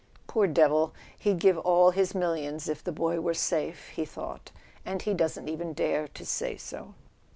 "Poor 0.25 0.47
devil—he*d 0.47 1.37
give 1.37 1.59
all 1.59 1.91
his 1.91 2.15
millions 2.15 2.67
if 2.67 2.83
the 2.83 2.91
boy 2.91 3.19
were 3.21 3.35
safe,'* 3.35 3.89
he 3.89 4.03
thought, 4.03 4.49
44 4.83 4.91
and 4.93 5.01
he 5.03 5.13
doesn't 5.13 5.47
even 5.47 5.73
dare 5.73 6.07
to 6.07 6.25
say 6.25 6.57
so." 6.57 6.95